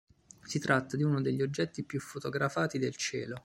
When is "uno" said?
1.03-1.21